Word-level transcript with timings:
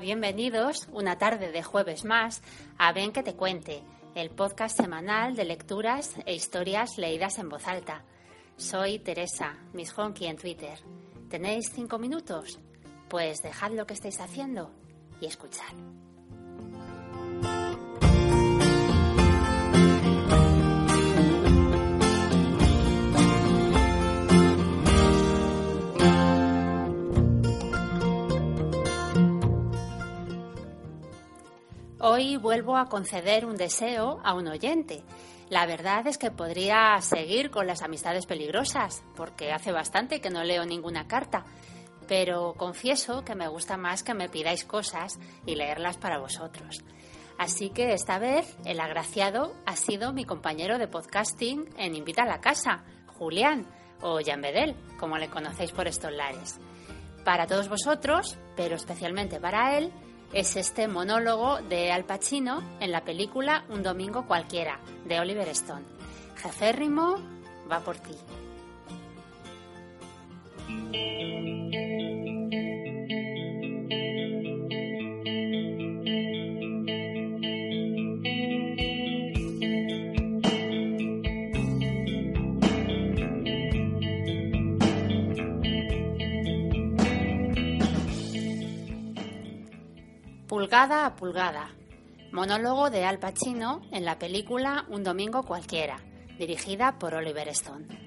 Bienvenidos 0.00 0.88
una 0.92 1.16
tarde 1.16 1.52
de 1.52 1.62
jueves 1.62 2.04
más 2.04 2.42
a 2.76 2.92
Ven 2.92 3.12
que 3.12 3.22
te 3.22 3.34
cuente, 3.34 3.82
el 4.14 4.30
podcast 4.30 4.76
semanal 4.76 5.36
de 5.36 5.44
lecturas 5.44 6.14
e 6.26 6.34
historias 6.34 6.98
leídas 6.98 7.38
en 7.38 7.48
voz 7.48 7.66
alta. 7.66 8.04
Soy 8.56 8.98
Teresa, 8.98 9.56
Miss 9.72 9.96
Honky 9.96 10.26
en 10.26 10.36
Twitter. 10.36 10.78
¿Tenéis 11.30 11.70
cinco 11.74 11.98
minutos? 11.98 12.58
Pues 13.08 13.40
dejad 13.42 13.72
lo 13.72 13.86
que 13.86 13.94
estáis 13.94 14.20
haciendo 14.20 14.70
y 15.20 15.26
escuchad. 15.26 15.74
Hoy 32.16 32.38
vuelvo 32.38 32.78
a 32.78 32.88
conceder 32.88 33.44
un 33.44 33.56
deseo 33.56 34.20
a 34.24 34.32
un 34.32 34.48
oyente. 34.48 35.02
La 35.50 35.66
verdad 35.66 36.06
es 36.06 36.16
que 36.16 36.30
podría 36.30 36.98
seguir 37.02 37.50
con 37.50 37.66
las 37.66 37.82
amistades 37.82 38.24
peligrosas, 38.24 39.04
porque 39.16 39.52
hace 39.52 39.70
bastante 39.70 40.22
que 40.22 40.30
no 40.30 40.42
leo 40.42 40.64
ninguna 40.64 41.06
carta, 41.06 41.44
pero 42.08 42.54
confieso 42.56 43.22
que 43.22 43.34
me 43.34 43.48
gusta 43.48 43.76
más 43.76 44.02
que 44.02 44.14
me 44.14 44.30
pidáis 44.30 44.64
cosas 44.64 45.18
y 45.44 45.56
leerlas 45.56 45.98
para 45.98 46.18
vosotros. 46.18 46.82
Así 47.36 47.68
que 47.68 47.92
esta 47.92 48.18
vez 48.18 48.56
el 48.64 48.80
agraciado 48.80 49.52
ha 49.66 49.76
sido 49.76 50.14
mi 50.14 50.24
compañero 50.24 50.78
de 50.78 50.88
podcasting 50.88 51.68
en 51.76 51.94
Invita 51.94 52.22
a 52.22 52.26
la 52.28 52.40
Casa, 52.40 52.82
Julián, 53.18 53.66
o 54.00 54.20
Jan 54.24 54.40
Bedel, 54.40 54.74
como 54.98 55.18
le 55.18 55.28
conocéis 55.28 55.72
por 55.72 55.86
estos 55.86 56.12
lares. 56.12 56.58
Para 57.26 57.46
todos 57.46 57.68
vosotros, 57.68 58.38
pero 58.56 58.76
especialmente 58.76 59.38
para 59.38 59.76
él, 59.76 59.92
es 60.36 60.54
este 60.56 60.86
monólogo 60.86 61.62
de 61.62 61.90
Al 61.90 62.04
Pacino 62.04 62.62
en 62.78 62.92
la 62.92 63.04
película 63.04 63.64
Un 63.70 63.82
domingo 63.82 64.26
cualquiera, 64.26 64.78
de 65.06 65.18
Oliver 65.18 65.48
Stone. 65.48 65.86
Jeférrimo, 66.36 67.16
va 67.70 67.80
por 67.80 67.96
ti. 67.96 68.12
Pulgada 90.66 91.06
a 91.06 91.14
pulgada. 91.14 91.68
Monólogo 92.32 92.90
de 92.90 93.04
Al 93.04 93.20
Pacino 93.20 93.82
en 93.92 94.04
la 94.04 94.18
película 94.18 94.84
Un 94.88 95.04
domingo 95.04 95.44
cualquiera, 95.44 95.98
dirigida 96.40 96.98
por 96.98 97.14
Oliver 97.14 97.46
Stone. 97.50 98.05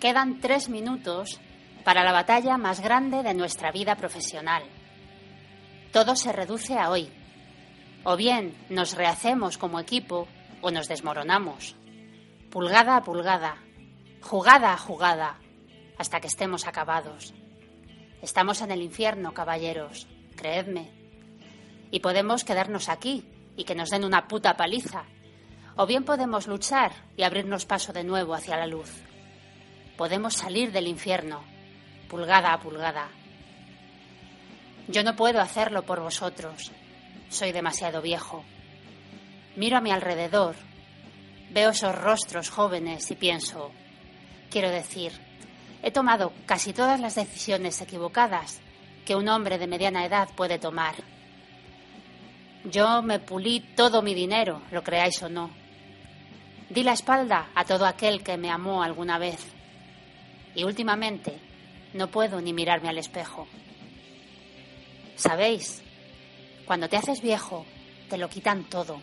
Quedan 0.00 0.40
tres 0.40 0.70
minutos 0.70 1.38
para 1.84 2.02
la 2.04 2.12
batalla 2.12 2.56
más 2.56 2.80
grande 2.80 3.22
de 3.22 3.34
nuestra 3.34 3.70
vida 3.70 3.96
profesional. 3.96 4.62
Todo 5.92 6.16
se 6.16 6.32
reduce 6.32 6.78
a 6.78 6.88
hoy. 6.88 7.10
O 8.04 8.16
bien 8.16 8.56
nos 8.70 8.96
rehacemos 8.96 9.58
como 9.58 9.78
equipo 9.78 10.26
o 10.62 10.70
nos 10.70 10.88
desmoronamos. 10.88 11.76
Pulgada 12.50 12.96
a 12.96 13.04
pulgada, 13.04 13.58
jugada 14.22 14.72
a 14.72 14.78
jugada, 14.78 15.38
hasta 15.98 16.18
que 16.18 16.28
estemos 16.28 16.66
acabados. 16.66 17.34
Estamos 18.22 18.62
en 18.62 18.70
el 18.70 18.80
infierno, 18.80 19.34
caballeros, 19.34 20.06
creedme. 20.34 20.90
Y 21.90 22.00
podemos 22.00 22.44
quedarnos 22.44 22.88
aquí 22.88 23.28
y 23.54 23.64
que 23.64 23.74
nos 23.74 23.90
den 23.90 24.04
una 24.04 24.28
puta 24.28 24.56
paliza. 24.56 25.04
O 25.76 25.84
bien 25.84 26.04
podemos 26.04 26.46
luchar 26.46 26.92
y 27.18 27.22
abrirnos 27.22 27.66
paso 27.66 27.92
de 27.92 28.02
nuevo 28.02 28.32
hacia 28.32 28.56
la 28.56 28.66
luz 28.66 29.09
podemos 30.00 30.32
salir 30.32 30.72
del 30.72 30.86
infierno, 30.86 31.42
pulgada 32.08 32.54
a 32.54 32.58
pulgada. 32.58 33.08
Yo 34.88 35.02
no 35.02 35.14
puedo 35.14 35.42
hacerlo 35.42 35.82
por 35.82 36.00
vosotros, 36.00 36.72
soy 37.28 37.52
demasiado 37.52 38.00
viejo. 38.00 38.42
Miro 39.56 39.76
a 39.76 39.82
mi 39.82 39.90
alrededor, 39.90 40.56
veo 41.50 41.68
esos 41.68 41.94
rostros 41.94 42.48
jóvenes 42.48 43.10
y 43.10 43.14
pienso, 43.14 43.72
quiero 44.50 44.70
decir, 44.70 45.12
he 45.82 45.90
tomado 45.90 46.32
casi 46.46 46.72
todas 46.72 46.98
las 46.98 47.16
decisiones 47.16 47.78
equivocadas 47.82 48.62
que 49.04 49.16
un 49.16 49.28
hombre 49.28 49.58
de 49.58 49.66
mediana 49.66 50.06
edad 50.06 50.30
puede 50.34 50.58
tomar. 50.58 50.94
Yo 52.64 53.02
me 53.02 53.18
pulí 53.18 53.60
todo 53.76 54.00
mi 54.00 54.14
dinero, 54.14 54.62
lo 54.70 54.82
creáis 54.82 55.22
o 55.22 55.28
no. 55.28 55.50
Di 56.70 56.84
la 56.84 56.94
espalda 56.94 57.50
a 57.54 57.66
todo 57.66 57.84
aquel 57.84 58.22
que 58.22 58.38
me 58.38 58.50
amó 58.50 58.82
alguna 58.82 59.18
vez 59.18 59.59
y 60.54 60.64
últimamente 60.64 61.38
no 61.92 62.10
puedo 62.10 62.40
ni 62.40 62.52
mirarme 62.52 62.88
al 62.88 62.98
espejo. 62.98 63.46
¿Sabéis? 65.16 65.82
Cuando 66.64 66.88
te 66.88 66.96
haces 66.96 67.20
viejo, 67.20 67.66
te 68.08 68.16
lo 68.16 68.28
quitan 68.28 68.64
todo. 68.64 69.00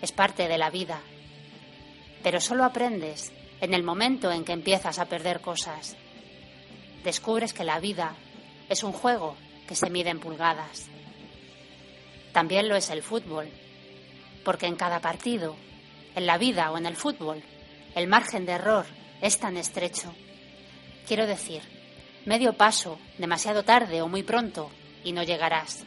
Es 0.00 0.12
parte 0.12 0.48
de 0.48 0.58
la 0.58 0.70
vida. 0.70 1.00
Pero 2.22 2.40
solo 2.40 2.64
aprendes 2.64 3.32
en 3.60 3.74
el 3.74 3.82
momento 3.82 4.32
en 4.32 4.44
que 4.44 4.52
empiezas 4.52 4.98
a 4.98 5.06
perder 5.06 5.40
cosas. 5.40 5.96
Descubres 7.04 7.52
que 7.52 7.64
la 7.64 7.80
vida 7.80 8.14
es 8.68 8.82
un 8.82 8.92
juego 8.92 9.36
que 9.68 9.76
se 9.76 9.90
mide 9.90 10.10
en 10.10 10.20
pulgadas. 10.20 10.88
También 12.32 12.68
lo 12.68 12.76
es 12.76 12.90
el 12.90 13.02
fútbol, 13.02 13.48
porque 14.44 14.66
en 14.66 14.76
cada 14.76 15.00
partido, 15.00 15.54
en 16.16 16.26
la 16.26 16.38
vida 16.38 16.70
o 16.72 16.78
en 16.78 16.86
el 16.86 16.96
fútbol, 16.96 17.42
el 17.94 18.08
margen 18.08 18.46
de 18.46 18.52
error 18.52 18.86
es 19.20 19.38
tan 19.38 19.56
estrecho 19.56 20.12
Quiero 21.06 21.26
decir, 21.26 21.62
medio 22.24 22.54
paso 22.54 22.98
demasiado 23.18 23.62
tarde 23.62 24.00
o 24.00 24.08
muy 24.08 24.22
pronto 24.22 24.70
y 25.04 25.12
no 25.12 25.22
llegarás. 25.22 25.84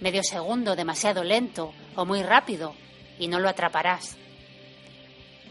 Medio 0.00 0.22
segundo 0.22 0.76
demasiado 0.76 1.24
lento 1.24 1.72
o 1.96 2.04
muy 2.04 2.22
rápido 2.22 2.74
y 3.18 3.28
no 3.28 3.40
lo 3.40 3.48
atraparás. 3.48 4.18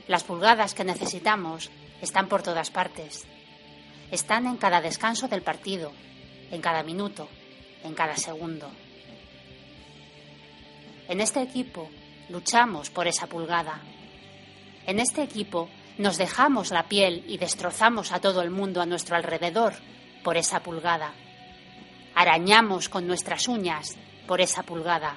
Las 0.07 0.23
pulgadas 0.23 0.75
que 0.75 0.83
necesitamos 0.83 1.71
están 2.01 2.27
por 2.27 2.43
todas 2.43 2.69
partes. 2.69 3.25
Están 4.11 4.45
en 4.45 4.57
cada 4.57 4.79
descanso 4.79 5.27
del 5.27 5.41
partido, 5.41 5.91
en 6.51 6.61
cada 6.61 6.83
minuto, 6.83 7.27
en 7.83 7.95
cada 7.95 8.15
segundo. 8.15 8.69
En 11.07 11.19
este 11.19 11.41
equipo 11.41 11.89
luchamos 12.29 12.91
por 12.91 13.07
esa 13.07 13.25
pulgada. 13.25 13.81
En 14.85 14.99
este 14.99 15.23
equipo 15.23 15.69
nos 15.97 16.17
dejamos 16.17 16.71
la 16.71 16.83
piel 16.83 17.23
y 17.27 17.37
destrozamos 17.37 18.11
a 18.11 18.19
todo 18.19 18.41
el 18.41 18.49
mundo 18.49 18.81
a 18.81 18.85
nuestro 18.85 19.15
alrededor 19.15 19.73
por 20.23 20.37
esa 20.37 20.61
pulgada. 20.61 21.13
Arañamos 22.15 22.89
con 22.89 23.07
nuestras 23.07 23.47
uñas 23.47 23.95
por 24.27 24.41
esa 24.41 24.63
pulgada. 24.63 25.15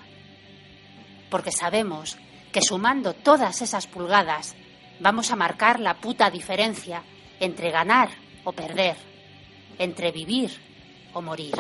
Porque 1.31 1.53
sabemos 1.53 2.17
que 2.53 2.63
sumando 2.63 3.15
todas 3.15 3.63
esas 3.63 3.87
pulgadas 3.87 4.55
vamos 5.01 5.31
a 5.31 5.37
marcar 5.37 5.81
la 5.81 5.95
puta 5.95 6.31
diferencia 6.31 7.03
entre 7.41 7.71
ganar 7.71 8.11
o 8.45 8.53
perder. 8.53 8.97
entre 9.79 10.11
vivir 10.11 10.51
o 11.13 11.21
morir. 11.21 11.55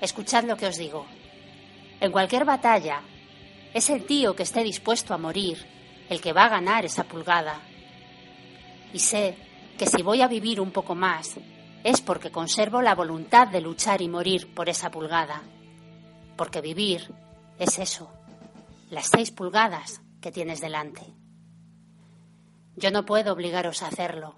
Escuchad 0.00 0.44
lo 0.44 0.56
que 0.56 0.66
os 0.66 0.76
digo. 0.76 1.06
En 2.00 2.10
cualquier 2.10 2.44
batalla, 2.46 3.02
es 3.74 3.90
el 3.90 4.04
tío 4.04 4.34
que 4.34 4.44
esté 4.44 4.62
dispuesto 4.62 5.12
a 5.12 5.18
morir 5.18 5.73
el 6.08 6.20
que 6.20 6.32
va 6.32 6.44
a 6.44 6.50
ganar 6.50 6.84
esa 6.84 7.04
pulgada. 7.04 7.60
Y 8.92 8.98
sé 8.98 9.36
que 9.78 9.86
si 9.86 10.02
voy 10.02 10.22
a 10.22 10.28
vivir 10.28 10.60
un 10.60 10.70
poco 10.70 10.94
más, 10.94 11.36
es 11.82 12.00
porque 12.00 12.30
conservo 12.30 12.80
la 12.80 12.94
voluntad 12.94 13.48
de 13.48 13.60
luchar 13.60 14.00
y 14.02 14.08
morir 14.08 14.54
por 14.54 14.68
esa 14.68 14.90
pulgada. 14.90 15.42
Porque 16.36 16.60
vivir 16.60 17.12
es 17.58 17.78
eso, 17.78 18.10
las 18.90 19.06
seis 19.06 19.30
pulgadas 19.30 20.00
que 20.20 20.32
tienes 20.32 20.60
delante. 20.60 21.02
Yo 22.76 22.90
no 22.90 23.04
puedo 23.04 23.32
obligaros 23.32 23.82
a 23.82 23.88
hacerlo. 23.88 24.36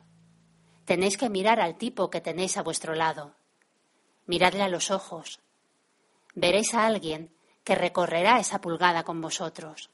Tenéis 0.84 1.16
que 1.16 1.30
mirar 1.30 1.60
al 1.60 1.78
tipo 1.78 2.10
que 2.10 2.20
tenéis 2.20 2.56
a 2.56 2.62
vuestro 2.62 2.94
lado. 2.94 3.34
Miradle 4.26 4.62
a 4.62 4.68
los 4.68 4.90
ojos. 4.90 5.40
Veréis 6.34 6.74
a 6.74 6.86
alguien 6.86 7.34
que 7.64 7.74
recorrerá 7.74 8.38
esa 8.38 8.60
pulgada 8.60 9.04
con 9.04 9.20
vosotros. 9.20 9.90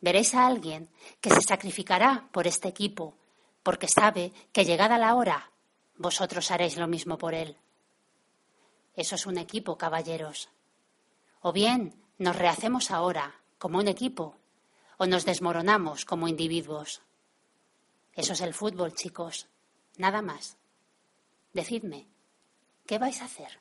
Veréis 0.00 0.34
a 0.34 0.46
alguien 0.46 0.88
que 1.20 1.30
se 1.30 1.40
sacrificará 1.40 2.28
por 2.32 2.46
este 2.46 2.68
equipo, 2.68 3.14
porque 3.62 3.88
sabe 3.88 4.32
que 4.52 4.64
llegada 4.64 4.98
la 4.98 5.14
hora, 5.14 5.50
vosotros 5.96 6.50
haréis 6.50 6.76
lo 6.76 6.86
mismo 6.86 7.18
por 7.18 7.34
él. 7.34 7.56
Eso 8.94 9.14
es 9.14 9.26
un 9.26 9.38
equipo, 9.38 9.76
caballeros. 9.76 10.48
O 11.40 11.52
bien 11.52 11.94
nos 12.18 12.36
rehacemos 12.36 12.90
ahora, 12.90 13.40
como 13.58 13.78
un 13.78 13.88
equipo, 13.88 14.36
o 14.98 15.06
nos 15.06 15.24
desmoronamos 15.24 16.04
como 16.04 16.28
individuos. 16.28 17.02
Eso 18.14 18.32
es 18.32 18.40
el 18.40 18.54
fútbol, 18.54 18.94
chicos. 18.94 19.46
Nada 19.98 20.22
más. 20.22 20.56
Decidme, 21.52 22.06
¿qué 22.86 22.98
vais 22.98 23.20
a 23.20 23.26
hacer? 23.26 23.60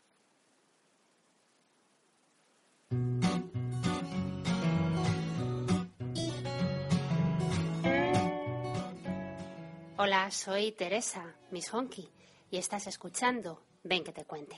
Hola, 10.07 10.29
soy 10.29 10.71
Teresa, 10.71 11.35
Miss 11.49 11.73
Honky, 11.73 12.07
y 12.51 12.57
estás 12.57 12.85
escuchando 12.85 13.63
Ven 13.83 14.03
que 14.03 14.11
te 14.11 14.23
cuente. 14.23 14.55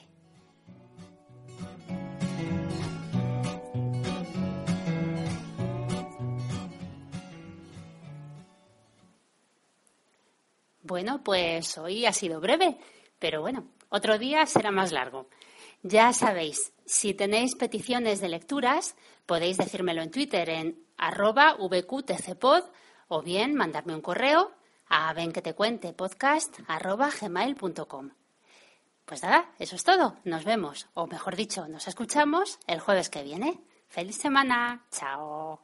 Bueno, 10.82 11.24
pues 11.24 11.78
hoy 11.78 12.04
ha 12.04 12.12
sido 12.12 12.42
breve, 12.42 12.76
pero 13.18 13.40
bueno, 13.40 13.70
otro 13.88 14.18
día 14.18 14.44
será 14.44 14.70
más 14.70 14.92
largo. 14.92 15.30
Ya 15.82 16.12
sabéis, 16.12 16.74
si 16.84 17.14
tenéis 17.14 17.54
peticiones 17.54 18.20
de 18.20 18.28
lecturas, 18.28 18.96
podéis 19.24 19.56
decírmelo 19.56 20.02
en 20.02 20.10
Twitter 20.10 20.50
en 20.50 20.84
arroba 20.98 21.54
vqtcpod 21.54 22.64
o 23.08 23.22
bien 23.22 23.54
mandarme 23.54 23.94
un 23.94 24.02
correo 24.02 24.57
a 24.88 25.12
ven 25.12 25.32
que 25.32 25.42
te 25.42 25.54
cuente 25.54 25.92
podcast 25.92 26.58
arroba 26.66 27.10
gmail.com. 27.20 28.10
Pues 29.04 29.22
nada, 29.22 29.50
eso 29.58 29.76
es 29.76 29.84
todo. 29.84 30.16
Nos 30.24 30.44
vemos, 30.44 30.88
o 30.94 31.06
mejor 31.06 31.34
dicho, 31.34 31.66
nos 31.68 31.88
escuchamos 31.88 32.58
el 32.66 32.80
jueves 32.80 33.08
que 33.08 33.22
viene. 33.22 33.60
¡Feliz 33.88 34.16
semana! 34.16 34.84
¡Chao! 34.90 35.60